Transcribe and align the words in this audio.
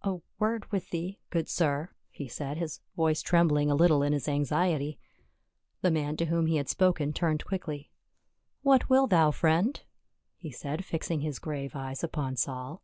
"A 0.12 0.18
word 0.38 0.70
with 0.70 0.90
thee, 0.90 1.18
good 1.30 1.48
sir," 1.48 1.88
he 2.10 2.28
said, 2.28 2.58
his 2.58 2.80
voice 2.94 3.22
trembling 3.22 3.70
a 3.70 3.74
little 3.74 4.02
in 4.02 4.12
his 4.12 4.28
anxiety. 4.28 4.98
The 5.80 5.90
man 5.90 6.14
to 6.18 6.26
whom 6.26 6.44
he 6.44 6.56
had 6.56 6.68
spoken 6.68 7.14
turned 7.14 7.46
quickh'. 7.46 7.88
"What 8.60 8.90
will 8.90 9.06
thou, 9.06 9.30
friend?" 9.30 9.80
he 10.36 10.50
said, 10.50 10.84
fi.xing 10.84 11.22
his 11.22 11.38
grave 11.38 11.74
eyes 11.74 12.04
upon 12.04 12.36
Saul. 12.36 12.82